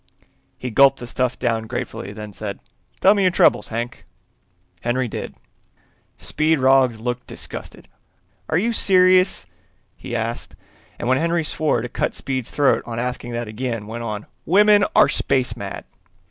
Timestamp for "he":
0.57-0.71, 9.95-10.15